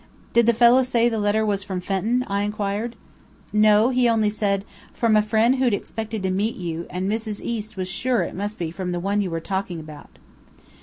[0.33, 2.95] "Did the fellow say the letter was from Fenton?" I inquired.
[3.53, 3.89] "No.
[3.91, 7.39] He only said, from a friend who'd expected to meet you; and Mrs.
[7.39, 10.17] East was sure it must be from the one you were talking about."